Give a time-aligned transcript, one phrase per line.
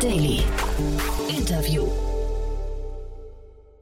[0.00, 0.44] Daily.
[1.28, 1.84] Interview.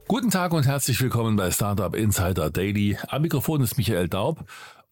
[0.07, 2.97] Guten Tag und herzlich willkommen bei Startup Insider Daily.
[3.09, 4.43] Am Mikrofon ist Michael Daub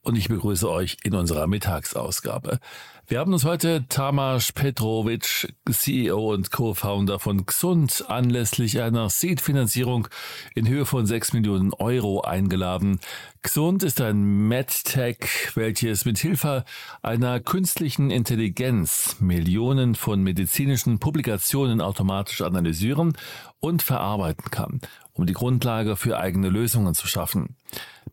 [0.06, 2.60] und ich begrüße euch in unserer Mittagsausgabe.
[3.08, 10.08] Wir haben uns heute Tamas Petrovic, CEO und Co-Founder von Xund, anlässlich einer Seed-Finanzierung
[10.56, 13.00] in Höhe von 6 Millionen Euro eingeladen.
[13.44, 16.66] Xund ist ein MedTech, welches mit Hilfe
[17.04, 23.16] einer künstlichen Intelligenz Millionen von medizinischen Publikationen automatisch analysieren
[23.60, 24.82] und verarbeiten kann,
[25.16, 27.56] um die Grundlage für eigene Lösungen zu schaffen.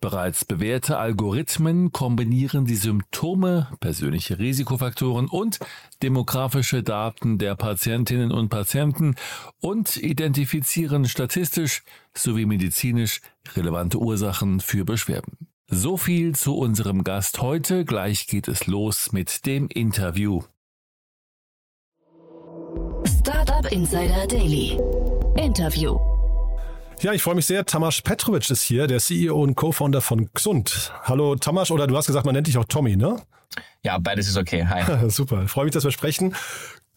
[0.01, 5.61] Bereits bewährte Algorithmen kombinieren die Symptome, persönliche Risikofaktoren und
[6.03, 9.15] demografische Daten der Patientinnen und Patienten
[9.61, 11.83] und identifizieren statistisch
[12.15, 13.21] sowie medizinisch
[13.55, 15.47] relevante Ursachen für Beschwerden.
[15.69, 17.85] So viel zu unserem Gast heute.
[17.85, 20.43] Gleich geht es los mit dem Interview.
[23.07, 24.79] Startup Insider Daily.
[25.37, 26.12] Interview.
[27.03, 27.67] Ja, ich freue mich sehr.
[27.67, 30.93] Tamas Petrovic ist hier, der CEO und Co-Founder von Xund.
[31.03, 33.21] Hallo Tamas, oder du hast gesagt, man nennt dich auch Tommy, ne?
[33.83, 34.65] Ja, beides ist okay.
[34.65, 35.09] Hi.
[35.11, 36.37] Super, ich freue mich, dass wir sprechen.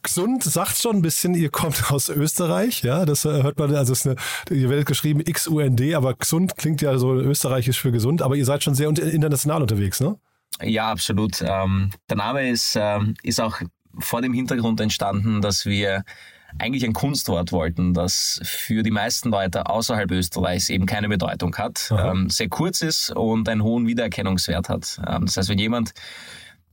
[0.04, 3.94] Gesund sagt schon ein bisschen, ihr kommt aus Österreich, ja, das äh, hört man, also
[3.94, 4.16] es ist eine,
[4.56, 8.64] ihr werdet geschrieben X-U-N-D, aber gesund klingt ja so österreichisch für gesund, aber ihr seid
[8.64, 10.20] schon sehr international unterwegs, ne?
[10.62, 11.42] Ja, absolut.
[11.42, 13.60] Ähm, der Name ist, ähm, ist auch
[13.98, 16.04] vor dem Hintergrund entstanden, dass wir
[16.60, 21.92] eigentlich ein Kunstwort wollten, das für die meisten Leute außerhalb Österreichs eben keine Bedeutung hat,
[21.98, 25.00] ähm, sehr kurz ist und einen hohen Wiedererkennungswert hat.
[25.08, 25.94] Ähm, das heißt, wenn jemand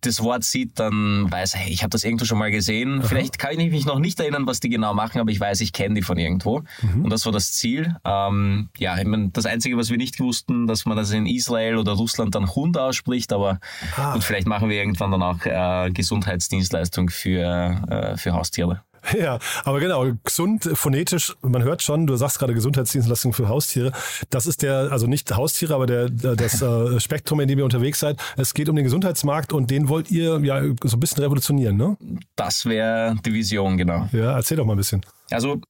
[0.02, 3.00] das Wort sieht, dann weiß, hey, ich habe das irgendwo schon mal gesehen.
[3.00, 3.08] Aha.
[3.08, 5.72] Vielleicht kann ich mich noch nicht erinnern, was die genau machen, aber ich weiß, ich
[5.72, 6.62] kenne die von irgendwo.
[6.82, 7.04] Mhm.
[7.04, 7.94] Und das war das Ziel.
[8.04, 11.76] Ähm, ja, ich mein, das Einzige, was wir nicht wussten, dass man das in Israel
[11.76, 13.60] oder Russland dann Hund ausspricht, aber
[13.96, 14.14] ah.
[14.14, 18.82] und vielleicht machen wir irgendwann dann auch äh, Gesundheitsdienstleistung für, äh, für Haustiere.
[19.18, 23.92] Ja, aber genau, gesund, phonetisch, man hört schon, du sagst gerade Gesundheitsdienstleistung für Haustiere.
[24.30, 28.00] Das ist der, also nicht Haustiere, aber der, das äh, Spektrum, in dem ihr unterwegs
[28.00, 28.20] seid.
[28.36, 31.96] Es geht um den Gesundheitsmarkt und den wollt ihr ja so ein bisschen revolutionieren, ne?
[32.36, 34.08] Das wäre die Vision, genau.
[34.12, 35.04] Ja, erzähl doch mal ein bisschen.
[35.30, 35.60] Also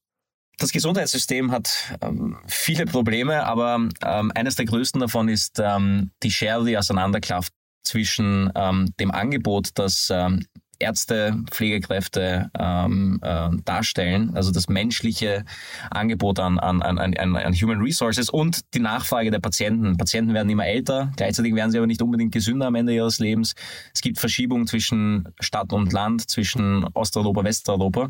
[0.59, 6.31] das Gesundheitssystem hat ähm, viele Probleme, aber ähm, eines der größten davon ist ähm, die
[6.31, 10.47] Schere, die auseinanderklafft zwischen ähm, dem Angebot, das ähm,
[10.82, 15.44] Ärzte, Pflegekräfte ähm, äh, darstellen, also das menschliche
[15.91, 19.97] Angebot an, an, an, an, Human Resources und die Nachfrage der Patienten.
[19.97, 23.54] Patienten werden immer älter, gleichzeitig werden sie aber nicht unbedingt gesünder am Ende ihres Lebens.
[23.94, 28.09] Es gibt Verschiebungen zwischen Stadt und Land, zwischen Osteuropa, Westeuropa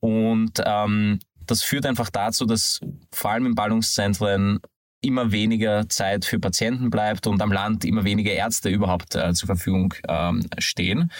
[0.00, 2.80] und ähm, das führt einfach dazu, dass
[3.12, 4.60] vor allem in Ballungszentren
[5.02, 9.46] immer weniger Zeit für Patienten bleibt und am Land immer weniger Ärzte überhaupt äh, zur
[9.46, 11.10] Verfügung ähm, stehen.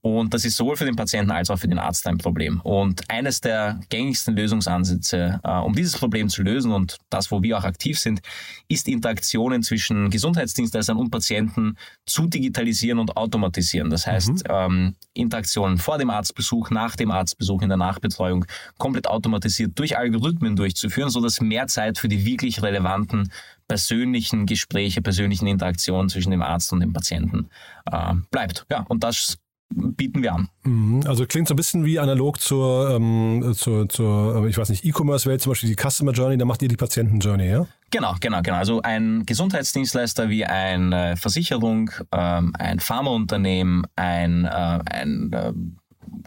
[0.00, 2.60] Und das ist sowohl für den Patienten als auch für den Arzt ein Problem.
[2.62, 7.58] Und eines der gängigsten Lösungsansätze, äh, um dieses Problem zu lösen und das, wo wir
[7.58, 8.20] auch aktiv sind,
[8.68, 11.76] ist Interaktionen zwischen Gesundheitsdienstleistern und Patienten
[12.06, 13.90] zu digitalisieren und automatisieren.
[13.90, 14.42] Das heißt, mhm.
[14.48, 18.46] ähm, Interaktionen vor dem Arztbesuch, nach dem Arztbesuch, in der Nachbetreuung
[18.78, 23.25] komplett automatisiert durch Algorithmen durchzuführen, sodass mehr Zeit für die wirklich relevanten
[23.68, 27.48] persönlichen Gespräche, persönlichen Interaktionen zwischen dem Arzt und dem Patienten
[27.90, 28.66] äh, bleibt.
[28.70, 29.38] Ja, und das
[29.74, 30.48] bieten wir an.
[30.62, 31.02] Mhm.
[31.06, 35.42] Also klingt so ein bisschen wie analog zur, ähm, zur, zur ich weiß nicht, E-Commerce-Welt,
[35.42, 37.66] zum Beispiel die Customer Journey, da macht ihr die Patienten-Journey, ja?
[37.90, 38.56] Genau, genau, genau.
[38.56, 45.52] Also ein Gesundheitsdienstleister wie eine Versicherung, ähm, ein Pharmaunternehmen, ein, äh, ein äh,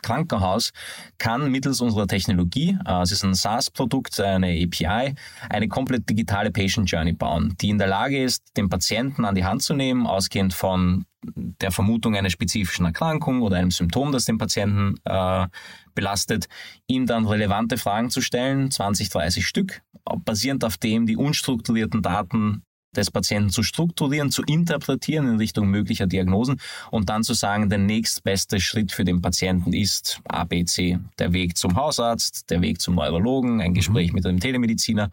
[0.02, 0.72] Krankenhaus
[1.18, 5.16] kann mittels unserer Technologie, äh, es ist ein SaaS-Produkt, eine API,
[5.50, 9.46] eine komplett digitale Patient Journey bauen, die in der Lage ist, den Patienten an die
[9.46, 14.38] Hand zu nehmen, ausgehend von der Vermutung einer spezifischen Erkrankung oder einem Symptom, das den
[14.38, 15.48] Patienten äh,
[15.94, 16.48] belastet,
[16.88, 19.82] ihm dann relevante Fragen zu stellen, 20, 30 Stück,
[20.24, 22.64] basierend auf dem die unstrukturierten Daten
[22.96, 26.60] des Patienten zu strukturieren, zu interpretieren in Richtung möglicher Diagnosen
[26.92, 31.00] und dann zu sagen, der nächstbeste Schritt für den Patienten ist A, B, C.
[31.20, 34.16] Der Weg zum Hausarzt, der Weg zum Neurologen, ein Gespräch mhm.
[34.16, 35.10] mit einem Telemediziner.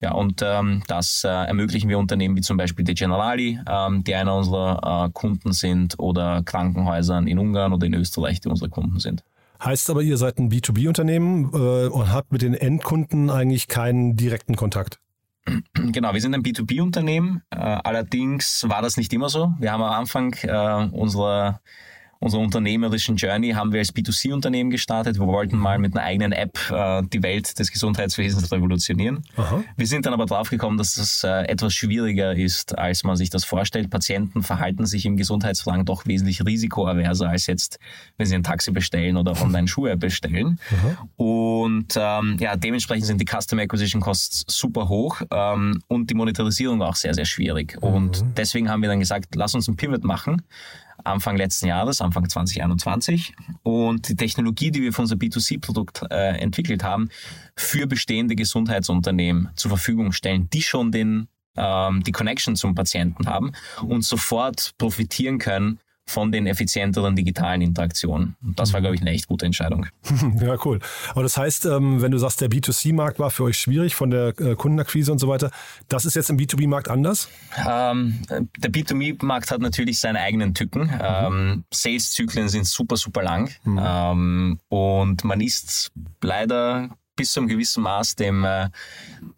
[0.00, 4.16] Ja, und ähm, das äh, ermöglichen wir Unternehmen wie zum Beispiel De Generali, ähm, die
[4.16, 8.98] einer unserer äh, Kunden sind, oder Krankenhäusern in Ungarn oder in Österreich, die unsere Kunden
[8.98, 9.22] sind.
[9.62, 14.56] Heißt aber, ihr seid ein B2B-Unternehmen äh, und habt mit den Endkunden eigentlich keinen direkten
[14.56, 14.98] Kontakt?
[15.74, 17.42] Genau, wir sind ein B2B-Unternehmen.
[17.50, 19.52] Äh, allerdings war das nicht immer so.
[19.58, 21.60] Wir haben am Anfang äh, unserer
[22.22, 25.18] unserer unternehmerischen Journey haben wir als B2C-Unternehmen gestartet.
[25.18, 29.24] Wir wollten mal mit einer eigenen App äh, die Welt des Gesundheitswesens revolutionieren.
[29.36, 29.64] Aha.
[29.76, 33.44] Wir sind dann aber draufgekommen, dass es äh, etwas schwieriger ist, als man sich das
[33.44, 33.90] vorstellt.
[33.90, 37.80] Patienten verhalten sich im Gesundheitsfragen doch wesentlich risikoaverser als jetzt,
[38.18, 40.60] wenn sie ein Taxi bestellen oder online Schuhe bestellen.
[40.70, 41.08] Aha.
[41.16, 46.82] Und ähm, ja, dementsprechend sind die Customer Acquisition Costs super hoch ähm, und die Monetarisierung
[46.82, 47.76] auch sehr, sehr schwierig.
[47.82, 47.88] Mhm.
[47.88, 50.42] Und deswegen haben wir dann gesagt, lass uns ein Pivot machen
[51.04, 53.34] Anfang letzten Jahres, Anfang 2021.
[53.62, 57.08] Und die Technologie, die wir für unser B2C-Produkt äh, entwickelt haben,
[57.56, 63.52] für bestehende Gesundheitsunternehmen zur Verfügung stellen, die schon den, ähm, die Connection zum Patienten haben
[63.82, 68.36] und sofort profitieren können von den effizienteren digitalen Interaktionen.
[68.42, 69.86] Und das war, glaube ich, eine echt gute Entscheidung.
[70.40, 70.80] Ja, cool.
[71.10, 74.28] Aber das heißt, ähm, wenn du sagst, der B2C-Markt war für euch schwierig von der
[74.40, 75.50] äh, Kundenakquise und so weiter,
[75.88, 77.28] das ist jetzt im B2B-Markt anders?
[77.68, 80.84] Ähm, der B2B-Markt hat natürlich seine eigenen Tücken.
[80.84, 81.00] Mhm.
[81.00, 83.50] Ähm, Sales-Zyklen sind super, super lang.
[83.64, 83.80] Mhm.
[83.82, 86.90] Ähm, und man ist leider
[87.22, 88.68] bis zu einem gewissen Maß dem, äh,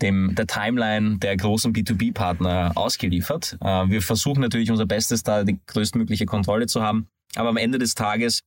[0.01, 3.59] dem, der Timeline der großen B2B-Partner ausgeliefert.
[3.61, 7.09] Äh, wir versuchen natürlich unser Bestes, da die größtmögliche Kontrolle zu haben.
[7.37, 8.41] Aber am Ende des Tages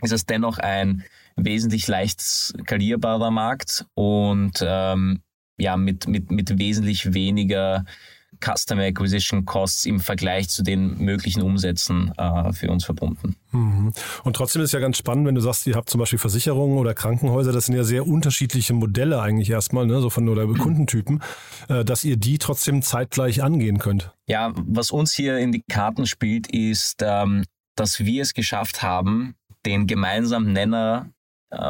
[0.00, 1.04] ist es dennoch ein
[1.36, 5.20] wesentlich leicht skalierbarer Markt und ähm,
[5.58, 7.84] ja, mit, mit, mit wesentlich weniger
[8.40, 13.36] Customer Acquisition Costs im Vergleich zu den möglichen Umsätzen äh, für uns verbunden.
[13.52, 13.92] Mhm.
[14.24, 16.94] Und trotzdem ist ja ganz spannend, wenn du sagst, ihr habt zum Beispiel Versicherungen oder
[16.94, 21.22] Krankenhäuser, das sind ja sehr unterschiedliche Modelle eigentlich erstmal, ne, so von oder Kundentypen,
[21.68, 24.12] äh, dass ihr die trotzdem zeitgleich angehen könnt.
[24.26, 27.44] Ja, was uns hier in die Karten spielt, ist, ähm,
[27.76, 29.34] dass wir es geschafft haben,
[29.64, 31.10] den gemeinsamen Nenner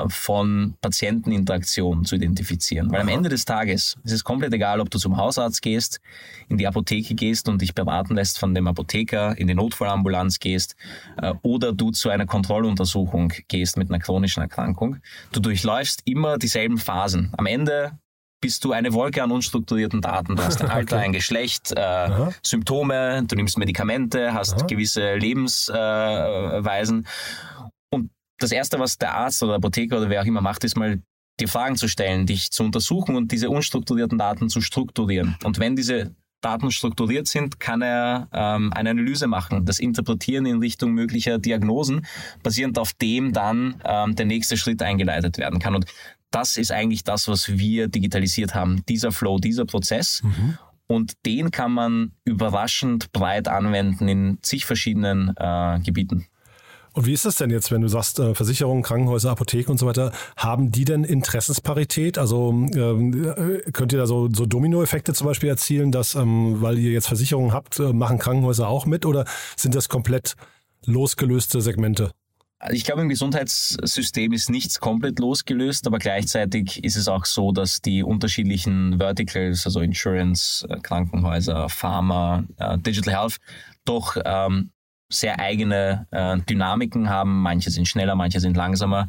[0.08, 2.90] von Patienteninteraktion zu identifizieren.
[2.90, 6.00] Weil am Ende des Tages ist es komplett egal, ob du zum Hausarzt gehst,
[6.48, 10.75] in die Apotheke gehst und dich beraten lässt von dem Apotheker, in die Notfallambulanz gehst
[11.19, 14.96] äh, oder du zu einer Kontrolluntersuchung gehst mit einer chronischen Erkrankung.
[15.30, 17.32] Du durchläufst immer dieselben Phasen.
[17.36, 17.92] Am Ende
[18.40, 20.36] bist du eine Wolke an unstrukturierten Daten.
[20.36, 21.04] Du hast ein Alter, okay.
[21.06, 24.66] ein Geschlecht, äh, Symptome, du nimmst Medikamente, hast Aha.
[24.66, 27.04] gewisse Lebensweisen.
[27.04, 27.08] Äh,
[28.38, 31.00] das Erste, was der Arzt oder Apotheker oder wer auch immer macht, ist mal
[31.40, 35.37] die Fragen zu stellen, dich zu untersuchen und diese unstrukturierten Daten zu strukturieren.
[35.44, 40.58] Und wenn diese Daten strukturiert sind, kann er ähm, eine Analyse machen, das Interpretieren in
[40.58, 42.06] Richtung möglicher Diagnosen,
[42.43, 45.75] basierend auf dem dann ähm, der nächste Schritt eingeleitet werden kann.
[45.75, 45.87] Und
[46.31, 50.23] das ist eigentlich das, was wir digitalisiert haben, dieser Flow, dieser Prozess.
[50.23, 50.58] Mhm.
[50.87, 56.26] Und den kann man überraschend breit anwenden in zig verschiedenen äh, Gebieten.
[56.99, 59.87] Und wie ist das denn jetzt, wenn du sagst, äh, Versicherungen, Krankenhäuser, Apotheken und so
[59.87, 62.19] weiter, haben die denn Interessensparität?
[62.19, 66.77] Also ähm, äh, könnt ihr da so, so Dominoeffekte zum Beispiel erzielen, dass, ähm, weil
[66.77, 70.35] ihr jetzt Versicherungen habt, äh, machen Krankenhäuser auch mit oder sind das komplett
[70.87, 72.11] losgelöste Segmente?
[72.59, 77.53] Also ich glaube, im Gesundheitssystem ist nichts komplett losgelöst, aber gleichzeitig ist es auch so,
[77.53, 82.43] dass die unterschiedlichen Verticals, also Insurance, Krankenhäuser, Pharma,
[82.85, 83.37] Digital Health,
[83.85, 84.73] doch ähm,
[85.08, 87.40] sehr eigene äh, Dynamiken haben.
[87.43, 89.08] Manche sind schneller, manche sind langsamer.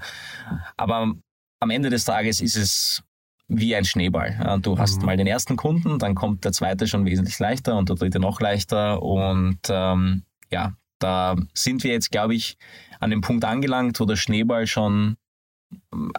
[0.78, 1.13] Aber
[1.60, 3.04] am Ende des Tages ist es
[3.48, 4.60] wie ein Schneeball.
[4.62, 5.06] Du hast mhm.
[5.07, 8.40] mal den ersten Kunden, dann kommt der zweite schon wesentlich leichter und der dritte noch
[8.40, 9.01] leichter.
[9.01, 12.57] Und ähm, ja, da sind wir jetzt, glaube ich,
[13.00, 15.18] an dem Punkt angelangt, wo der Schneeball schon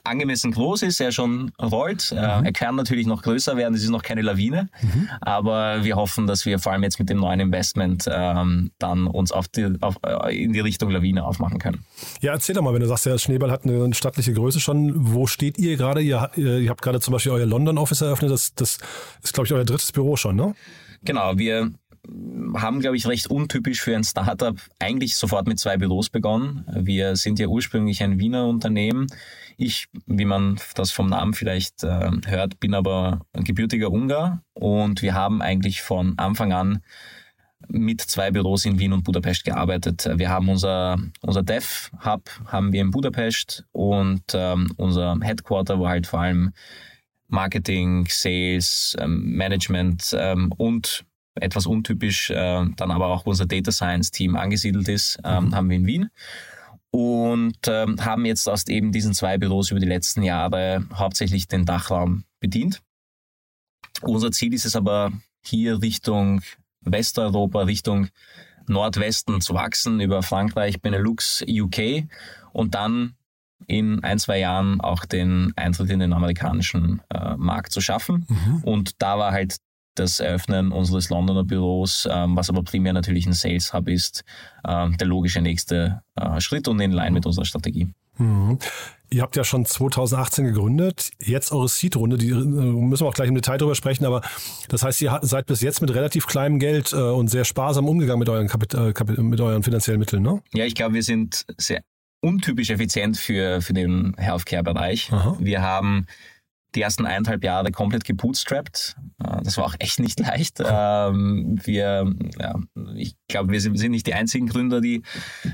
[0.05, 2.13] angemessen groß ist, er schon rollt.
[2.13, 2.45] Äh, mhm.
[2.45, 5.09] Er kann natürlich noch größer werden, es ist noch keine Lawine, mhm.
[5.21, 9.33] aber wir hoffen, dass wir vor allem jetzt mit dem neuen Investment ähm, dann uns
[9.33, 11.85] auf die, auf, äh, in die Richtung Lawine aufmachen können.
[12.21, 15.27] Ja, erzähl doch mal, wenn du sagst, der Schneeball hat eine stattliche Größe schon, wo
[15.27, 16.01] steht ihr gerade?
[16.01, 18.79] Ihr, ihr habt gerade zum Beispiel euer London-Office eröffnet, das, das
[19.23, 20.55] ist, glaube ich, euer drittes Büro schon, ne?
[21.03, 21.71] Genau, wir
[22.55, 26.65] haben, glaube ich, recht untypisch für ein Startup eigentlich sofort mit zwei Büros begonnen.
[26.75, 29.07] Wir sind ja ursprünglich ein Wiener Unternehmen.
[29.57, 35.03] Ich, wie man das vom Namen vielleicht äh, hört, bin aber ein gebürtiger Ungar und
[35.03, 36.83] wir haben eigentlich von Anfang an
[37.69, 40.09] mit zwei Büros in Wien und Budapest gearbeitet.
[40.17, 46.07] Wir haben unser, unser Dev-Hub haben wir in Budapest und ähm, unser Headquarter, wo halt
[46.07, 46.53] vor allem
[47.29, 51.05] Marketing, Sales, ähm, Management ähm, und
[51.41, 55.55] etwas untypisch, äh, dann aber auch unser Data Science Team angesiedelt ist, ähm, mhm.
[55.55, 56.11] haben wir in Wien
[56.91, 61.65] und ähm, haben jetzt aus eben diesen zwei Büros über die letzten Jahre hauptsächlich den
[61.65, 62.83] Dachraum bedient.
[64.03, 66.43] Unser Ziel ist es aber hier Richtung
[66.81, 68.09] Westeuropa, Richtung
[68.67, 72.05] Nordwesten zu wachsen, über Frankreich, Benelux, UK
[72.53, 73.15] und dann
[73.67, 78.27] in ein, zwei Jahren auch den Eintritt in den amerikanischen äh, Markt zu schaffen.
[78.29, 78.65] Mhm.
[78.65, 79.57] Und da war halt
[80.01, 84.25] das Eröffnen unseres Londoner Büros, ähm, was aber primär natürlich ein Sales Hub ist,
[84.67, 87.89] ähm, der logische nächste äh, Schritt und in Line mit unserer Strategie.
[88.19, 88.59] Mhm.
[89.13, 91.11] Ihr habt ja schon 2018 gegründet.
[91.19, 94.23] Jetzt eure Seed-Runde, die äh, müssen wir auch gleich im Detail drüber sprechen, aber
[94.69, 98.21] das heißt, ihr seid bis jetzt mit relativ kleinem Geld äh, und sehr sparsam umgegangen
[98.21, 98.93] mit euren, Kapit äh,
[99.23, 100.41] mit euren finanziellen Mitteln, ne?
[100.53, 101.83] Ja, ich glaube, wir sind sehr
[102.21, 105.11] untypisch effizient für, für den Healthcare-Bereich.
[105.39, 106.07] Wir haben
[106.75, 108.97] die ersten eineinhalb Jahre komplett gebootstrapped.
[109.25, 110.61] Äh, das war auch echt nicht leicht.
[110.65, 112.61] Ähm, wir, ja,
[112.97, 115.03] ich glaube, wir sind, nicht die einzigen Gründer, die,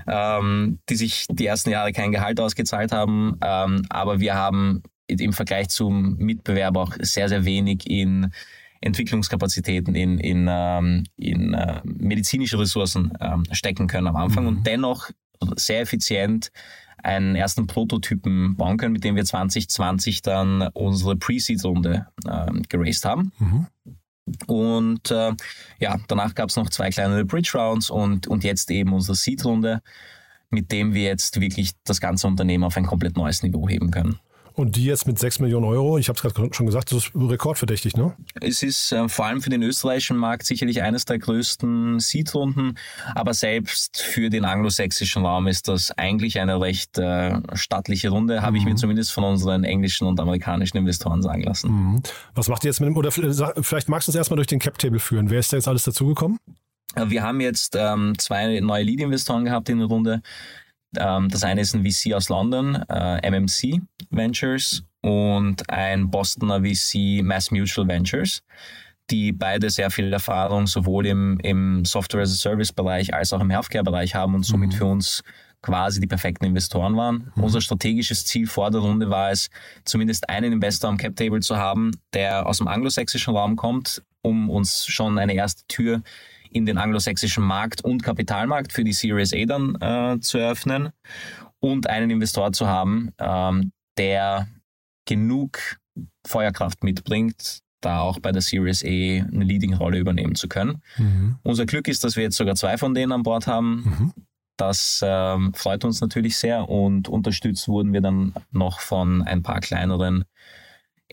[0.06, 3.38] ähm, die sich die ersten Jahre kein Gehalt ausgezahlt haben.
[3.42, 8.32] Ähm, aber wir haben im Vergleich zum Mitbewerber auch sehr, sehr wenig in
[8.80, 10.48] Entwicklungskapazitäten, in, in,
[11.16, 13.12] in äh, medizinische Ressourcen
[13.52, 14.48] stecken können am Anfang mhm.
[14.48, 15.10] und dennoch
[15.56, 16.50] sehr effizient
[17.02, 23.32] einen ersten Prototypen bauen können, mit dem wir 2020 dann unsere Pre-Seed-Runde äh, geraced haben.
[23.38, 23.66] Mhm.
[24.46, 25.32] Und äh,
[25.78, 29.82] ja, danach gab es noch zwei kleinere Bridge Rounds und, und jetzt eben unsere Seed-Runde,
[30.50, 34.18] mit dem wir jetzt wirklich das ganze Unternehmen auf ein komplett neues Niveau heben können.
[34.56, 37.10] Und die jetzt mit 6 Millionen Euro, ich habe es gerade schon gesagt, das ist
[37.14, 38.16] rekordverdächtig, ne?
[38.40, 42.78] Es ist äh, vor allem für den österreichischen Markt sicherlich eines der größten Seed-Runden,
[43.14, 48.52] aber selbst für den anglosächsischen Raum ist das eigentlich eine recht äh, stattliche Runde, habe
[48.52, 48.56] mhm.
[48.56, 48.78] ich mir mhm.
[48.78, 51.70] zumindest von unseren englischen und amerikanischen Investoren sagen lassen.
[51.70, 52.02] Mhm.
[52.34, 55.00] Was macht ihr jetzt mit dem, oder vielleicht magst du uns erstmal durch den Cap-Table
[55.00, 55.28] führen.
[55.28, 56.38] Wer ist da jetzt alles dazugekommen?
[56.94, 60.22] Wir haben jetzt ähm, zwei neue Lead-Investoren gehabt in der Runde.
[60.96, 67.22] Ähm, das eine ist ein VC aus London, äh, MMC Ventures, und ein Bostoner VC,
[67.22, 68.42] Mass Mutual Ventures,
[69.08, 74.42] die beide sehr viel Erfahrung sowohl im, im Software-as-a-Service-Bereich als auch im Healthcare-Bereich haben und
[74.42, 74.76] somit mhm.
[74.76, 75.22] für uns
[75.62, 77.30] quasi die perfekten Investoren waren.
[77.36, 77.44] Mhm.
[77.44, 79.48] Unser strategisches Ziel vor der Runde war es,
[79.84, 84.86] zumindest einen Investor am Cap-Table zu haben, der aus dem anglosächsischen Raum kommt, um uns
[84.86, 86.02] schon eine erste Tür
[86.50, 90.90] in den anglosächsischen Markt und Kapitalmarkt für die Series A dann äh, zu eröffnen
[91.60, 94.48] und einen Investor zu haben, ähm, der
[95.06, 95.78] genug
[96.26, 100.82] Feuerkraft mitbringt, da auch bei der Series A eine Leading-Rolle übernehmen zu können.
[100.98, 101.36] Mhm.
[101.42, 103.84] Unser Glück ist, dass wir jetzt sogar zwei von denen an Bord haben.
[103.84, 104.12] Mhm.
[104.56, 109.60] Das ähm, freut uns natürlich sehr und unterstützt wurden wir dann noch von ein paar
[109.60, 110.24] kleineren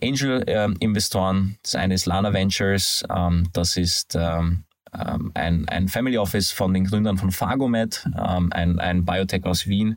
[0.02, 1.36] Angel-Investoren.
[1.36, 4.64] Ähm, das eine ist Lana Ventures, ähm, das ist ähm,
[4.98, 9.66] ähm, ein, ein Family Office von den Gründern von Phagomed, ähm, ein, ein Biotech aus
[9.66, 9.96] Wien,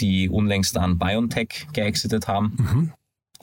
[0.00, 2.92] die unlängst an BioNTech geexitet haben mhm.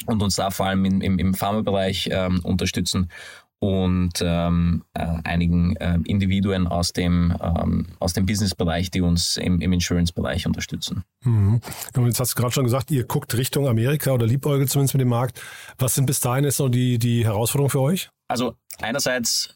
[0.05, 3.09] und uns da vor allem im, im, im Pharmabereich ähm, unterstützen
[3.59, 9.61] und ähm, äh, einigen äh, Individuen aus dem, ähm, aus dem Businessbereich, die uns im,
[9.61, 11.03] im Insurance-Bereich unterstützen.
[11.23, 11.61] Mhm.
[11.95, 15.01] Und jetzt hast du gerade schon gesagt, ihr guckt Richtung Amerika oder liebäugelt zumindest mit
[15.01, 15.41] dem Markt.
[15.77, 18.09] Was sind bis dahin jetzt noch die, die Herausforderungen für euch?
[18.27, 19.55] Also einerseits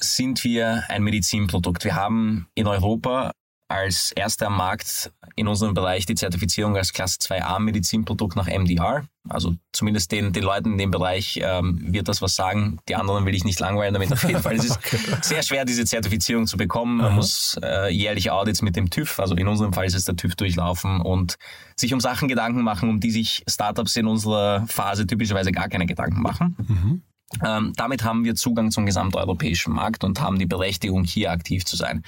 [0.00, 1.84] sind wir ein Medizinprodukt.
[1.84, 3.32] Wir haben in Europa
[3.70, 9.04] als erster am Markt in unserem Bereich die Zertifizierung als Klasse 2a Medizinprodukt nach MDR.
[9.28, 12.78] Also zumindest den, den Leuten in dem Bereich ähm, wird das was sagen.
[12.88, 14.56] Die anderen will ich nicht langweilen damit auf jeden Fall.
[14.56, 14.98] Es ist okay.
[15.22, 16.96] sehr schwer, diese Zertifizierung zu bekommen.
[16.96, 17.14] Man Aha.
[17.14, 20.34] muss äh, jährliche Audits mit dem TÜV, also in unserem Fall ist es der TÜV
[20.34, 21.38] durchlaufen und
[21.76, 25.86] sich um Sachen Gedanken machen, um die sich Startups in unserer Phase typischerweise gar keine
[25.86, 26.56] Gedanken machen.
[26.66, 27.02] Mhm.
[27.44, 31.76] Ähm, damit haben wir Zugang zum gesamteuropäischen Markt und haben die Berechtigung, hier aktiv zu
[31.76, 32.02] sein.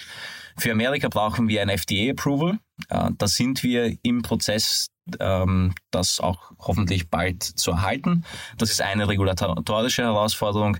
[0.56, 2.58] Für Amerika brauchen wir ein FDA-Approval.
[2.88, 4.88] Äh, da sind wir im Prozess,
[5.20, 8.24] ähm, das auch hoffentlich bald zu erhalten.
[8.58, 10.78] Das ist eine regulatorische Herausforderung.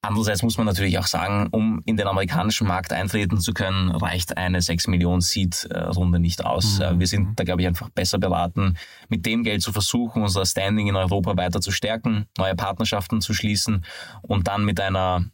[0.00, 4.36] Andererseits muss man natürlich auch sagen, um in den amerikanischen Markt eintreten zu können, reicht
[4.36, 6.78] eine 6 Millionen Seed-Runde nicht aus.
[6.78, 7.00] Mhm.
[7.00, 8.76] Wir sind da, glaube ich, einfach besser beraten,
[9.08, 13.34] mit dem Geld zu versuchen, unser Standing in Europa weiter zu stärken, neue Partnerschaften zu
[13.34, 13.84] schließen
[14.22, 15.24] und dann mit einer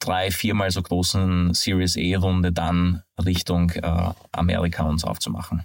[0.00, 5.64] drei, viermal so großen Series E-Runde dann Richtung äh, Amerika uns aufzumachen.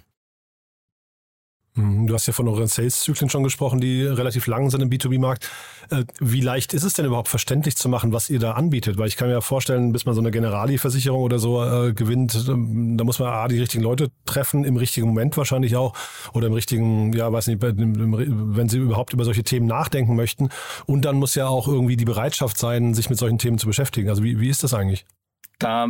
[1.76, 5.48] Mhm, du hast ja von euren Sales-Zyklen schon gesprochen, die relativ lang sind im B2B-Markt.
[5.90, 8.96] Äh, wie leicht ist es denn überhaupt verständlich zu machen, was ihr da anbietet?
[8.96, 12.34] Weil ich kann mir ja vorstellen, bis man so eine Generali-Versicherung oder so äh, gewinnt,
[12.48, 15.94] ähm, da muss man A, die richtigen Leute treffen, im richtigen Moment wahrscheinlich auch,
[16.32, 20.48] oder im richtigen, ja, weiß nicht, wenn sie überhaupt über solche Themen nachdenken möchten.
[20.86, 24.08] Und dann muss ja auch irgendwie die Bereitschaft sein, sich mit solchen Themen zu beschäftigen.
[24.08, 25.04] Also wie, wie ist das eigentlich?
[25.58, 25.88] Da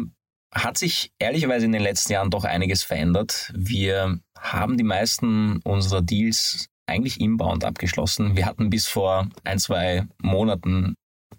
[0.52, 3.52] hat sich ehrlicherweise in den letzten Jahren doch einiges verändert.
[3.54, 4.18] Wir
[4.52, 8.36] haben die meisten unserer Deals eigentlich inbound abgeschlossen.
[8.36, 10.94] Wir hatten bis vor ein, zwei Monaten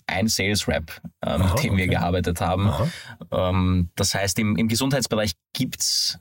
[0.08, 1.78] ein Sales Rep, äh, mit dem okay.
[1.78, 2.72] wir gearbeitet haben.
[3.32, 6.20] Ähm, das heißt, im, im Gesundheitsbereich gibt's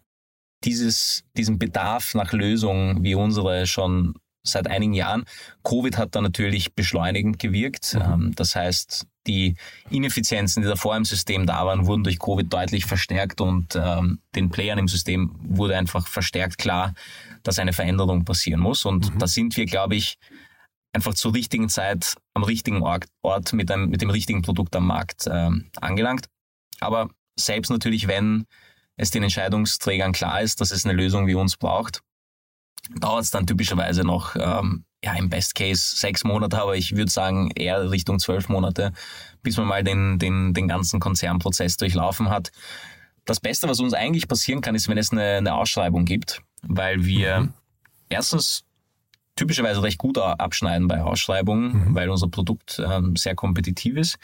[0.65, 4.15] dieses, diesen Bedarf nach Lösungen wie unsere schon
[4.45, 5.25] seit einigen Jahren.
[5.65, 7.95] Covid hat da natürlich beschleunigend gewirkt.
[7.95, 8.01] Mhm.
[8.03, 9.57] Ähm, das heißt, die
[9.91, 14.51] Ineffizienzen, die davor im System da waren, wurden durch Covid deutlich verstärkt und ähm, den
[14.51, 16.95] Playern im System wurde einfach verstärkt klar,
[17.43, 18.85] dass eine Veränderung passieren muss.
[18.85, 19.19] Und mhm.
[19.19, 20.19] da sind wir, glaube ich,
[20.93, 25.29] einfach zur richtigen Zeit am richtigen Ort, mit, einem, mit dem richtigen Produkt am Markt
[25.31, 26.27] ähm, angelangt.
[26.81, 28.47] Aber selbst natürlich, wenn
[28.97, 32.03] es den Entscheidungsträgern klar ist, dass es eine Lösung wie uns braucht,
[32.99, 37.11] dauert es dann typischerweise noch ähm, ja, im Best Case sechs Monate, aber ich würde
[37.11, 38.93] sagen eher Richtung zwölf Monate,
[39.43, 42.51] bis man mal den, den, den ganzen Konzernprozess durchlaufen hat.
[43.25, 47.05] Das Beste, was uns eigentlich passieren kann, ist, wenn es eine, eine Ausschreibung gibt, weil
[47.05, 47.53] wir mhm.
[48.09, 48.65] erstens
[49.37, 51.95] typischerweise recht gut abschneiden bei Ausschreibungen, mhm.
[51.95, 54.19] weil unser Produkt ähm, sehr kompetitiv ist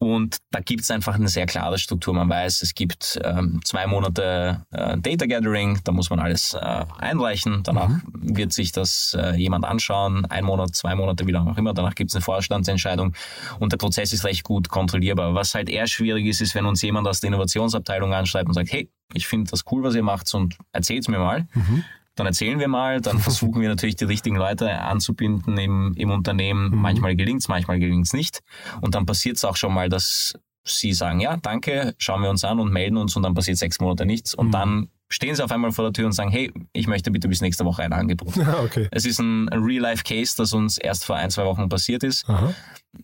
[0.00, 2.14] und da gibt es einfach eine sehr klare Struktur.
[2.14, 6.84] Man weiß, es gibt ähm, zwei Monate äh, Data Gathering, da muss man alles äh,
[6.98, 7.62] einreichen.
[7.64, 8.02] Danach mhm.
[8.36, 11.74] wird sich das äh, jemand anschauen, ein Monat, zwei Monate, wie lange auch immer.
[11.74, 13.14] Danach gibt es eine Vorstandsentscheidung
[13.58, 15.34] und der Prozess ist recht gut kontrollierbar.
[15.34, 18.70] Was halt eher schwierig ist, ist, wenn uns jemand aus der Innovationsabteilung anschreibt und sagt,
[18.70, 21.48] hey, ich finde das cool, was ihr macht und erzählt mir mal.
[21.54, 21.84] Mhm
[22.18, 26.70] dann erzählen wir mal, dann versuchen wir natürlich die richtigen Leute anzubinden im, im Unternehmen.
[26.70, 26.80] Mhm.
[26.80, 28.40] Manchmal gelingt's, manchmal gelingt's nicht.
[28.80, 30.34] Und dann passiert es auch schon mal, dass
[30.64, 33.80] sie sagen, ja, danke, schauen wir uns an und melden uns und dann passiert sechs
[33.80, 34.34] Monate nichts.
[34.34, 34.52] Und mhm.
[34.52, 37.40] dann stehen sie auf einmal vor der Tür und sagen, hey, ich möchte bitte bis
[37.40, 38.34] nächste Woche ein Angebot.
[38.58, 38.88] Okay.
[38.90, 42.28] Es ist ein Real-Life-Case, das uns erst vor ein, zwei Wochen passiert ist.
[42.28, 42.52] Aha.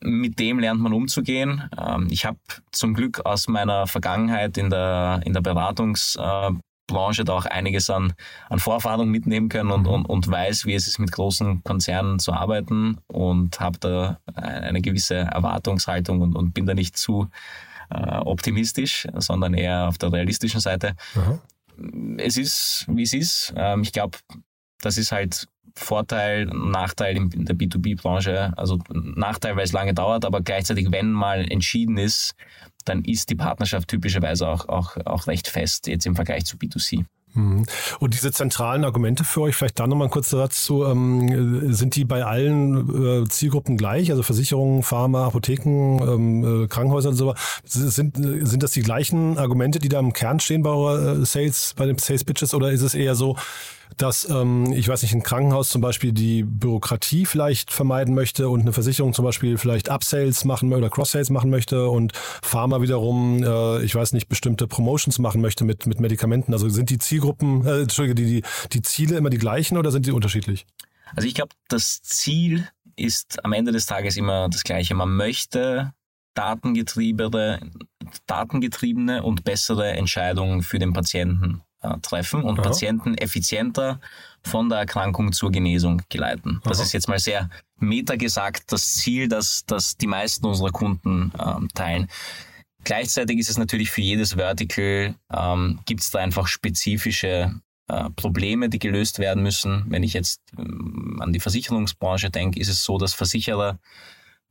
[0.01, 1.63] Mit dem lernt man umzugehen.
[1.79, 2.39] Ähm, ich habe
[2.73, 6.55] zum Glück aus meiner Vergangenheit in der, in der Beratungs- äh,
[6.87, 8.13] Branche da auch einiges an,
[8.49, 12.33] an Vorerfahrung mitnehmen können und, und, und weiß, wie es ist, mit großen Konzernen zu
[12.33, 17.29] arbeiten und habe da eine gewisse Erwartungshaltung und, und bin da nicht zu
[17.91, 20.95] äh, optimistisch, sondern eher auf der realistischen Seite.
[21.17, 21.41] Aha.
[22.19, 23.55] Es ist, wie es ist.
[23.57, 24.19] Ähm, ich glaube,
[24.81, 28.53] das ist halt Vorteil, Nachteil in der B2B-Branche.
[28.57, 32.35] Also Nachteil, weil es lange dauert, aber gleichzeitig, wenn mal entschieden ist,
[32.85, 37.05] dann ist die Partnerschaft typischerweise auch, auch, auch recht fest, jetzt im Vergleich zu B2C.
[37.35, 37.65] Mhm.
[37.99, 41.97] Und diese zentralen Argumente für euch, vielleicht da nochmal ein kurzer Satz zu, ähm, sind
[41.97, 47.35] die bei allen äh, Zielgruppen gleich, also Versicherungen, Pharma, Apotheken, ähm, äh, Krankenhäuser und so
[47.65, 51.87] Sind, sind das die gleichen Argumente, die da im Kern stehen bei äh, Sales, bei
[51.87, 53.37] den Sales Pitches oder ist es eher so,
[53.97, 58.63] dass, ähm, ich weiß nicht, ein Krankenhaus zum Beispiel die Bürokratie vielleicht vermeiden möchte und
[58.63, 63.83] eine Versicherung zum Beispiel vielleicht Upsales machen oder Cross-Sales machen möchte und Pharma wiederum, äh,
[63.83, 66.53] ich weiß nicht, bestimmte Promotions machen möchte mit, mit Medikamenten.
[66.53, 70.07] Also sind die Zielgruppen, äh, Entschuldige, die, die, die Ziele immer die gleichen oder sind
[70.07, 70.67] die unterschiedlich?
[71.15, 74.95] Also ich glaube, das Ziel ist am Ende des Tages immer das gleiche.
[74.95, 75.93] Man möchte
[76.35, 77.71] datengetriebene,
[78.27, 82.69] datengetriebene und bessere Entscheidungen für den Patienten äh, treffen und Aha.
[82.69, 84.01] Patienten effizienter
[84.43, 86.61] von der Erkrankung zur Genesung geleiten.
[86.65, 86.85] Das Aha.
[86.85, 91.69] ist jetzt mal sehr meta gesagt das Ziel, das, das die meisten unserer Kunden ähm,
[91.75, 92.09] teilen.
[92.85, 97.55] Gleichzeitig ist es natürlich für jedes Vertical, ähm, gibt es da einfach spezifische
[97.89, 99.85] äh, Probleme, die gelöst werden müssen.
[99.89, 103.79] Wenn ich jetzt ähm, an die Versicherungsbranche denke, ist es so, dass Versicherer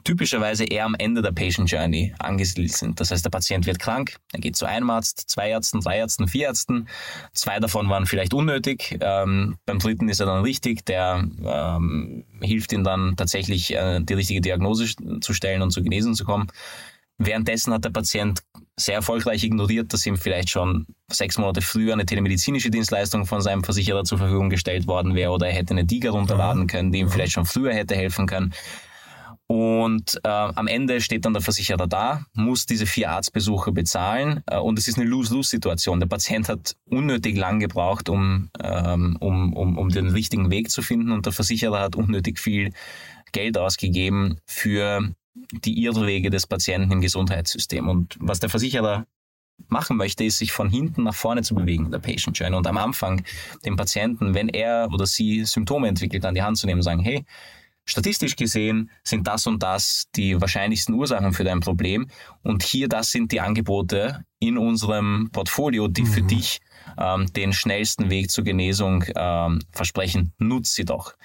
[0.04, 3.00] typischerweise eher am Ende der Patient Journey angesiedelt sind.
[3.00, 6.28] Das heißt, der Patient wird krank, er geht zu einem Arzt, zwei Ärzten, drei Ärzten,
[6.28, 6.88] vier Ärzten.
[7.34, 8.98] Zwei davon waren vielleicht unnötig.
[9.02, 14.14] Ähm, beim dritten ist er dann richtig, der ähm, hilft ihm dann tatsächlich äh, die
[14.14, 16.48] richtige Diagnose zu stellen und zu genesen zu kommen.
[17.18, 18.42] Währenddessen hat der Patient
[18.76, 23.64] sehr erfolgreich ignoriert, dass ihm vielleicht schon sechs Monate früher eine telemedizinische Dienstleistung von seinem
[23.64, 27.10] Versicherer zur Verfügung gestellt worden wäre oder er hätte eine DIGA runterladen können, die ihm
[27.10, 28.54] vielleicht schon früher hätte helfen können.
[29.48, 34.58] Und äh, am Ende steht dann der Versicherer da, muss diese vier Arztbesuche bezahlen äh,
[34.58, 36.00] und es ist eine Lose-Lose-Situation.
[36.00, 40.82] Der Patient hat unnötig lang gebraucht, um, ähm, um, um, um den richtigen Weg zu
[40.82, 42.72] finden und der Versicherer hat unnötig viel
[43.34, 45.14] Geld ausgegeben für
[45.52, 47.90] die Irrwege des Patienten im Gesundheitssystem.
[47.90, 49.06] Und was der Versicherer
[49.68, 52.56] machen möchte, ist, sich von hinten nach vorne zu bewegen, der Patient Journey.
[52.56, 53.24] Und am Anfang
[53.66, 57.26] den Patienten, wenn er oder sie Symptome entwickelt, an die Hand zu nehmen sagen, hey,
[57.86, 62.08] Statistisch gesehen sind das und das die wahrscheinlichsten Ursachen für dein Problem.
[62.42, 66.08] Und hier, das sind die Angebote in unserem Portfolio, die mhm.
[66.08, 66.60] für dich
[66.98, 70.34] ähm, den schnellsten Weg zur Genesung ähm, versprechen.
[70.38, 71.16] Nutz sie doch.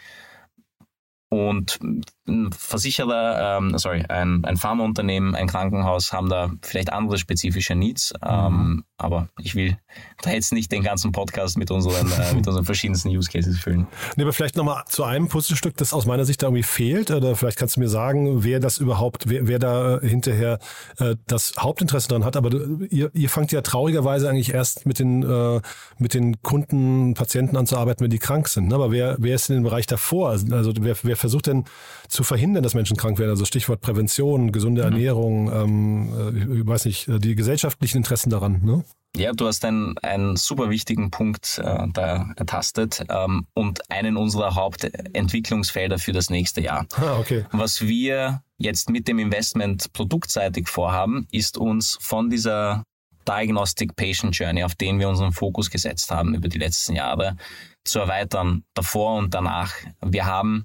[1.29, 1.79] Und
[2.53, 8.13] Versicherer, ähm, sorry, ein, ein Pharmaunternehmen, ein Krankenhaus haben da vielleicht andere spezifische Needs.
[8.23, 8.85] Ähm, mhm.
[8.97, 9.79] Aber ich will
[10.23, 13.87] da jetzt nicht den ganzen Podcast mit unseren, äh, mit unseren verschiedensten Use Cases füllen.
[14.17, 17.11] Nee, aber vielleicht nochmal zu einem Puzzlestück, das aus meiner Sicht da irgendwie fehlt.
[17.13, 20.59] Oder vielleicht kannst du mir sagen, wer das überhaupt, wer, wer da hinterher
[20.99, 22.37] äh, das Hauptinteresse daran hat.
[22.37, 25.61] Aber du, ihr, ihr fangt ja traurigerweise eigentlich erst mit den, äh,
[25.99, 28.69] mit den Kunden, Patienten an zu arbeiten, wenn die krank sind.
[28.69, 28.75] Ne?
[28.75, 30.31] Aber wer, wer ist in dem Bereich davor?
[30.31, 31.65] Also wer, wer versucht denn
[32.09, 33.31] zu zu verhindern, dass Menschen krank werden?
[33.31, 34.93] Also Stichwort Prävention, gesunde mhm.
[34.93, 38.61] Ernährung, ähm, ich weiß nicht, die gesellschaftlichen Interessen daran.
[38.65, 38.83] Ne?
[39.15, 44.57] Ja, du hast einen, einen super wichtigen Punkt äh, da ertastet ähm, und einen unserer
[44.57, 46.87] Hauptentwicklungsfelder für das nächste Jahr.
[46.97, 47.47] Ah, okay.
[47.53, 52.83] Was wir jetzt mit dem Investment produktseitig vorhaben, ist uns von dieser
[53.29, 57.37] Diagnostic Patient Journey, auf den wir unseren Fokus gesetzt haben über die letzten Jahre,
[57.85, 59.73] zu erweitern, davor und danach.
[60.05, 60.65] Wir haben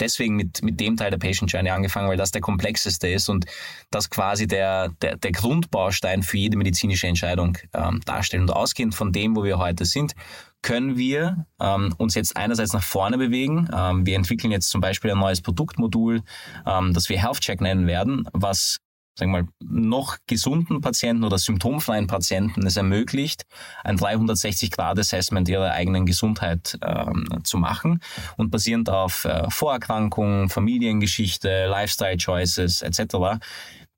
[0.00, 3.46] deswegen mit, mit dem Teil der Patient Journey angefangen, weil das der komplexeste ist und
[3.90, 8.42] das quasi der, der, der Grundbaustein für jede medizinische Entscheidung ähm, darstellt.
[8.42, 10.14] Und ausgehend von dem, wo wir heute sind,
[10.62, 13.68] können wir ähm, uns jetzt einerseits nach vorne bewegen.
[13.74, 16.22] Ähm, wir entwickeln jetzt zum Beispiel ein neues Produktmodul,
[16.66, 18.78] ähm, das wir Health Check nennen werden, was
[19.20, 23.44] sagen wir mal, noch gesunden Patienten oder symptomfreien Patienten es ermöglicht,
[23.84, 28.00] ein 360-Grad-Assessment ihrer eigenen Gesundheit ähm, zu machen
[28.36, 33.38] und basierend auf äh, Vorerkrankungen, Familiengeschichte, Lifestyle-Choices etc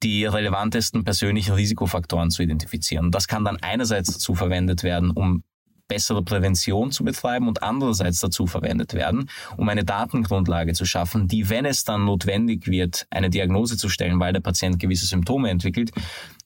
[0.03, 3.13] die relevantesten persönlichen Risikofaktoren zu identifizieren.
[3.13, 5.45] Das kann dann einerseits dazu verwendet werden, um
[5.93, 9.29] bessere Prävention zu betreiben und andererseits dazu verwendet werden,
[9.59, 14.19] um eine Datengrundlage zu schaffen, die, wenn es dann notwendig wird, eine Diagnose zu stellen,
[14.19, 15.91] weil der Patient gewisse Symptome entwickelt,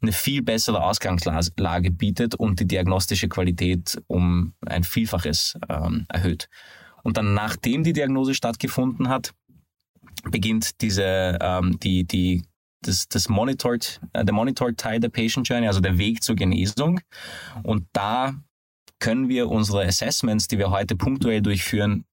[0.02, 6.48] eine viel bessere Ausgangslage bietet und die diagnostische Qualität um ein Vielfaches ähm, erhöht.
[7.04, 9.32] Und dann, nachdem die Diagnose stattgefunden hat,
[10.28, 12.42] beginnt diese, ähm, die, die
[12.82, 17.00] das, das monitored, äh, der monitored Teil der Patient Journey, also der Weg zur Genesung.
[17.62, 18.34] Und da
[18.98, 22.04] können wir unsere Assessments, die wir heute punktuell durchführen,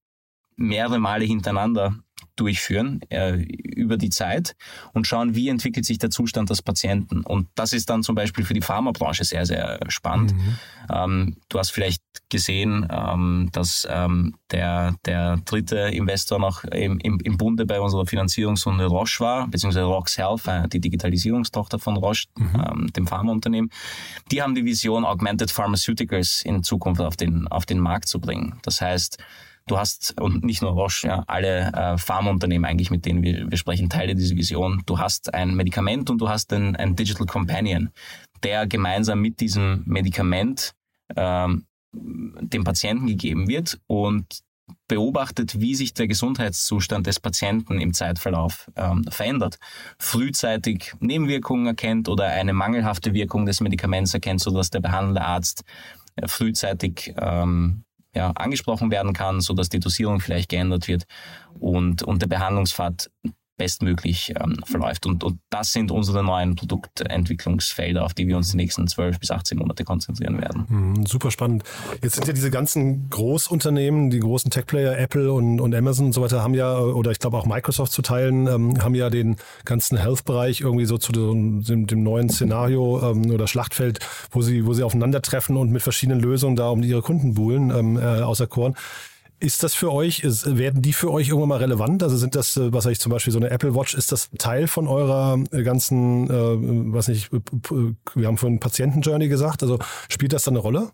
[0.55, 2.02] mehrere Male hintereinander
[2.35, 4.55] durchführen äh, über die Zeit
[4.93, 7.21] und schauen, wie entwickelt sich der Zustand des Patienten.
[7.21, 10.33] Und das ist dann zum Beispiel für die Pharmabranche sehr, sehr spannend.
[10.33, 10.57] Mhm.
[10.91, 17.19] Ähm, du hast vielleicht gesehen, ähm, dass ähm, der, der dritte Investor noch im, im,
[17.19, 22.27] im Bunde bei unserer Finanzierungsrunde Roche war, beziehungsweise Rox Health, äh, die Digitalisierungstochter von Roche,
[22.37, 22.53] mhm.
[22.53, 23.71] Ähm, dem Pharmaunternehmen.
[24.31, 28.59] Die haben die Vision, Augmented Pharmaceuticals in Zukunft auf den, auf den Markt zu bringen.
[28.63, 29.17] Das heißt,
[29.67, 33.57] Du hast, und nicht nur Roche, ja, alle äh, Pharmaunternehmen eigentlich, mit denen wir, wir
[33.57, 34.83] sprechen, Teile dieser Vision.
[34.85, 37.89] Du hast ein Medikament und du hast ein, ein Digital Companion,
[38.43, 40.73] der gemeinsam mit diesem Medikament
[41.15, 44.43] ähm, dem Patienten gegeben wird und
[44.87, 49.59] beobachtet, wie sich der Gesundheitszustand des Patienten im Zeitverlauf ähm, verändert.
[49.97, 55.63] Frühzeitig Nebenwirkungen erkennt oder eine mangelhafte Wirkung des Medikaments erkennt, sodass der behandelnde Arzt
[56.15, 57.83] äh, frühzeitig ähm,
[58.15, 61.05] ja, angesprochen werden kann, so dass die Dosierung vielleicht geändert wird
[61.59, 63.09] und, und der Behandlungspfad
[63.63, 65.05] bestmöglich ähm, verläuft.
[65.05, 69.31] Und, und das sind unsere neuen Produktentwicklungsfelder, auf die wir uns die nächsten 12 bis
[69.31, 70.65] 18 Monate konzentrieren werden.
[70.67, 71.63] Mhm, super spannend.
[72.01, 76.21] Jetzt sind ja diese ganzen Großunternehmen, die großen Tech-Player, Apple und, und Amazon und so
[76.21, 79.97] weiter, haben ja, oder ich glaube auch Microsoft zu teilen, ähm, haben ja den ganzen
[79.97, 83.99] Health-Bereich irgendwie so zu dem, dem neuen Szenario ähm, oder Schlachtfeld,
[84.31, 87.97] wo sie, wo sie aufeinandertreffen und mit verschiedenen Lösungen da um ihre Kunden buhlen, ähm,
[87.97, 88.75] äh, außer Korn.
[89.43, 92.01] Ist das für euch, ist, werden die für euch irgendwann mal relevant?
[92.01, 94.29] Also sind das, äh, was weiß ich, zum Beispiel so eine Apple Watch, ist das
[94.37, 100.31] Teil von eurer äh, ganzen, äh, was nicht, wir haben von Patientenjourney gesagt, also spielt
[100.31, 100.93] das da eine Rolle?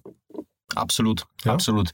[0.74, 1.54] Absolut, ja?
[1.54, 1.92] absolut.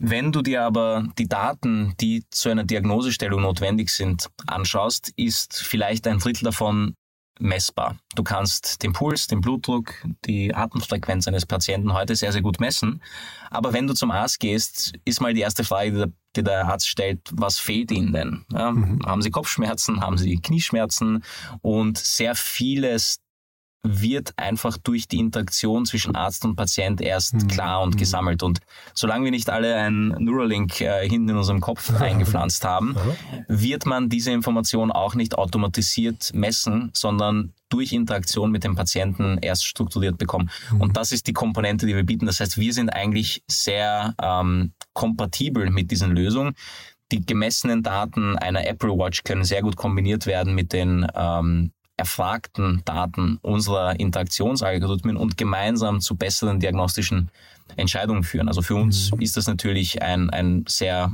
[0.00, 6.08] Wenn du dir aber die Daten, die zu einer Diagnosestellung notwendig sind, anschaust, ist vielleicht
[6.08, 6.96] ein Drittel davon
[7.40, 7.96] messbar.
[8.14, 13.02] Du kannst den Puls, den Blutdruck, die Atemfrequenz eines Patienten heute sehr, sehr gut messen.
[13.50, 16.66] Aber wenn du zum Arzt gehst, ist mal die erste Frage, die der, die der
[16.66, 18.44] Arzt stellt, was fehlt Ihnen denn?
[18.52, 19.00] Ja, mhm.
[19.04, 20.00] Haben Sie Kopfschmerzen?
[20.00, 21.22] Haben Sie Knieschmerzen?
[21.62, 23.20] Und sehr vieles
[23.82, 27.48] wird einfach durch die Interaktion zwischen Arzt und Patient erst mhm.
[27.48, 27.98] klar und mhm.
[27.98, 28.42] gesammelt.
[28.42, 28.60] Und
[28.94, 32.96] solange wir nicht alle ein Neuralink äh, hinten in unserem Kopf eingepflanzt haben,
[33.46, 39.66] wird man diese Information auch nicht automatisiert messen, sondern durch Interaktion mit dem Patienten erst
[39.66, 40.50] strukturiert bekommen.
[40.72, 40.80] Mhm.
[40.80, 42.26] Und das ist die Komponente, die wir bieten.
[42.26, 46.54] Das heißt, wir sind eigentlich sehr ähm, kompatibel mit diesen Lösungen.
[47.12, 52.82] Die gemessenen Daten einer Apple Watch können sehr gut kombiniert werden mit den ähm, erfragten
[52.84, 57.30] Daten unserer Interaktionsalgorithmen und gemeinsam zu besseren diagnostischen
[57.76, 58.48] Entscheidungen führen.
[58.48, 59.20] Also für uns mhm.
[59.20, 61.12] ist das natürlich ein, ein sehr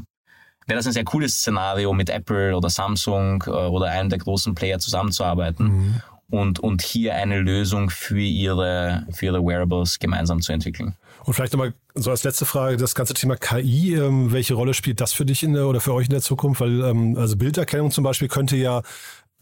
[0.66, 4.54] wäre das ein sehr cooles Szenario, mit Apple oder Samsung äh, oder einem der großen
[4.54, 6.00] Player zusammenzuarbeiten mhm.
[6.30, 10.94] und, und hier eine Lösung für ihre, für ihre Wearables gemeinsam zu entwickeln.
[11.24, 15.00] Und vielleicht nochmal so als letzte Frage, das ganze Thema KI, ähm, welche Rolle spielt
[15.00, 16.60] das für dich in der, oder für euch in der Zukunft?
[16.60, 18.82] Weil ähm, also Bilderkennung zum Beispiel könnte ja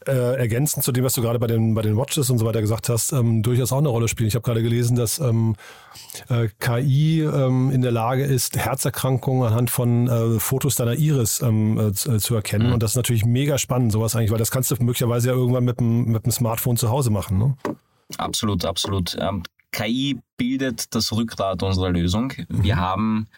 [0.06, 2.60] äh, ergänzend zu dem, was du gerade bei den, bei den Watches und so weiter
[2.60, 4.28] gesagt hast, ähm, durchaus auch eine Rolle spielen.
[4.28, 5.56] Ich habe gerade gelesen, dass ähm,
[6.28, 11.78] äh, KI ähm, in der Lage ist, Herzerkrankungen anhand von äh, Fotos deiner Iris ähm,
[11.78, 12.68] äh, zu, äh, zu, erkennen.
[12.68, 12.74] Mhm.
[12.74, 15.64] Und das ist natürlich mega spannend, sowas eigentlich, weil das kannst du möglicherweise ja irgendwann
[15.64, 17.38] mit dem, mit dem Smartphone zu Hause machen.
[17.38, 17.56] Ne?
[18.18, 19.16] Absolut, absolut.
[19.20, 22.32] Ähm, KI bildet das Rückgrat unserer Lösung.
[22.48, 22.80] Wir mhm.
[22.80, 23.28] haben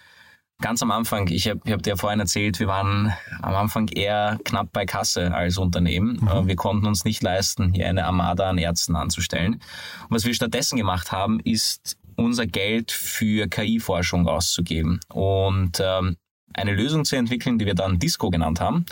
[0.65, 4.73] ganz am Anfang, ich habe hab dir vorhin erzählt, wir waren am Anfang eher knapp
[4.73, 6.19] bei Kasse als Unternehmen.
[6.23, 6.29] Mhm.
[6.29, 9.61] Äh, wir konnten uns nicht leisten, hier eine Armada an Ärzten anzustellen.
[10.09, 16.17] Und was wir stattdessen gemacht haben, ist unser Geld für KI-Forschung auszugeben und ähm,
[16.55, 18.87] eine Lösung zu entwickeln, die wir dann Disco genannt haben.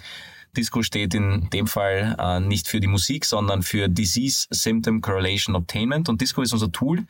[0.55, 5.57] Disco steht in dem Fall äh, nicht für die Musik, sondern für Disease Symptom Correlation
[5.57, 6.11] Obtainment.
[6.11, 7.07] Und Disco ist unser Tool,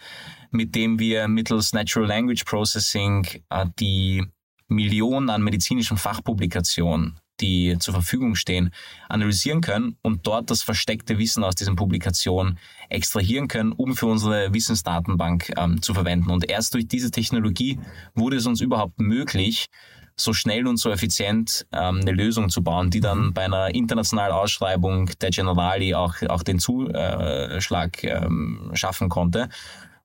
[0.53, 4.25] mit dem wir mittels Natural Language Processing äh, die
[4.73, 8.71] Millionen an medizinischen Fachpublikationen, die zur Verfügung stehen,
[9.09, 12.59] analysieren können und dort das versteckte Wissen aus diesen Publikationen
[12.89, 16.31] extrahieren können, um für unsere Wissensdatenbank ähm, zu verwenden.
[16.31, 17.79] Und erst durch diese Technologie
[18.15, 19.67] wurde es uns überhaupt möglich,
[20.15, 24.33] so schnell und so effizient ähm, eine Lösung zu bauen, die dann bei einer internationalen
[24.33, 29.49] Ausschreibung der Generali auch, auch den Zuschlag ähm, schaffen konnte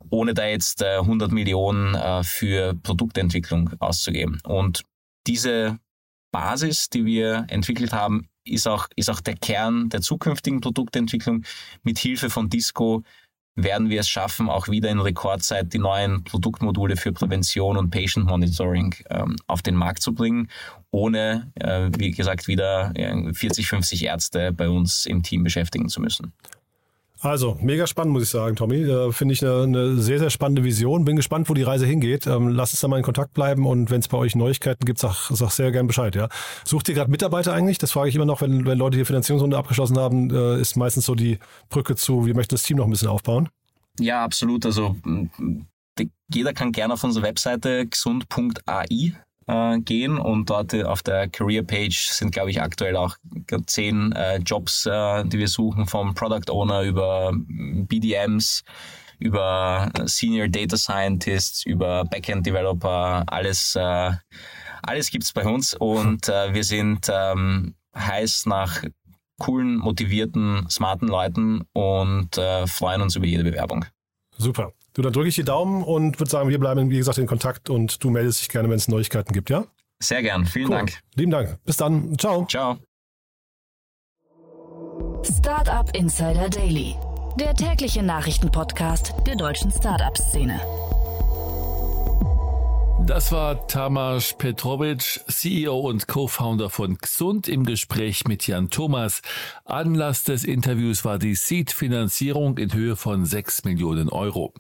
[0.10, 4.40] ohne da jetzt äh, 100 Millionen äh, für Produktentwicklung auszugeben.
[4.44, 4.84] Und
[5.28, 5.80] diese
[6.32, 11.44] Basis, die wir entwickelt haben, ist auch, ist auch der Kern der zukünftigen Produktentwicklung.
[11.84, 13.04] Mit Hilfe von Disco
[13.56, 18.28] werden wir es schaffen, auch wieder in Rekordzeit die neuen Produktmodule für Prävention und Patient
[18.28, 20.50] Monitoring ähm, auf den Markt zu bringen,
[20.92, 22.94] ohne, äh, wie gesagt, wieder
[23.34, 26.34] 40, 50 Ärzte bei uns im Team beschäftigen zu müssen.
[27.20, 28.84] Also, mega spannend, muss ich sagen, Tommy.
[28.84, 31.04] Äh, Finde ich eine, eine, sehr, sehr spannende Vision.
[31.04, 32.28] Bin gespannt, wo die Reise hingeht.
[32.28, 35.00] Ähm, lass uns da mal in Kontakt bleiben und wenn es bei euch Neuigkeiten gibt,
[35.00, 36.16] sag, sag sehr gern Bescheid.
[36.16, 36.30] Ja.
[36.64, 37.80] Sucht ihr gerade Mitarbeiter eigentlich?
[37.80, 41.06] Das frage ich immer noch, wenn, wenn Leute hier Finanzierungsrunde abgeschlossen haben, äh, ist meistens
[41.06, 43.50] so die Brücke zu, wir möchten das Team noch ein bisschen aufbauen.
[44.00, 44.66] Ja, absolut.
[44.66, 44.96] Also
[46.32, 49.16] jeder kann gerne auf unsere Webseite gesund.ai
[49.48, 53.16] äh, gehen und dort auf der Career Page sind, glaube ich, aktuell auch
[53.66, 58.64] zehn äh, Jobs, äh, die wir suchen, vom Product Owner über BDMs,
[59.20, 64.12] über Senior Data Scientists, über Backend Developer, alles, äh,
[64.84, 68.84] alles gibt's bei uns und äh, wir sind ähm, heiß nach
[69.40, 73.86] coolen, motivierten, smarten Leuten und äh, freuen uns über jede Bewerbung.
[74.38, 74.74] Super.
[74.98, 77.70] Du, dann drücke ich die Daumen und würde sagen, wir bleiben, wie gesagt, in Kontakt
[77.70, 79.66] und du meldest dich gerne, wenn es Neuigkeiten gibt, ja?
[80.02, 80.44] Sehr gern.
[80.48, 80.78] Vielen cool.
[80.78, 81.00] Dank.
[81.14, 81.64] Lieben Dank.
[81.66, 82.18] Bis dann.
[82.18, 82.48] Ciao.
[82.48, 82.78] Ciao.
[85.22, 86.96] Startup Insider Daily,
[87.40, 90.60] der tägliche Nachrichtenpodcast der deutschen Startup-Szene.
[93.08, 99.22] Das war Tamas Petrovic, CEO und Co-Founder von Xund im Gespräch mit Jan Thomas.
[99.64, 104.54] Anlass des Interviews war die Seed-Finanzierung in Höhe von 6 Millionen Euro.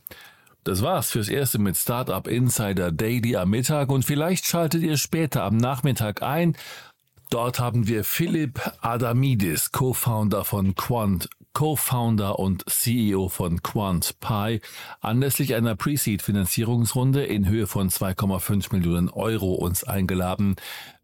[0.63, 5.43] Das war's fürs erste mit Startup Insider Daily am Mittag und vielleicht schaltet ihr später
[5.43, 6.55] am Nachmittag ein.
[7.29, 11.27] Dort haben wir Philipp Adamidis, Co-Founder von Quant,
[11.57, 14.61] Co-Founder und CEO von QuantPi,
[15.01, 20.57] anlässlich einer Pre-Seed-Finanzierungsrunde in Höhe von 2,5 Millionen Euro uns eingeladen.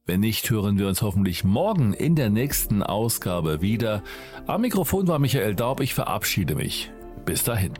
[0.05, 4.03] Wenn nicht, hören wir uns hoffentlich morgen in der nächsten Ausgabe wieder.
[4.45, 6.91] Am Mikrofon war Michael Daub, ich verabschiede mich.
[7.25, 7.73] Bis dahin.